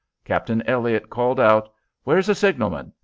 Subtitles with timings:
[0.25, 1.69] Captain Elliott called out:
[2.05, 2.91] "Where's a signalman?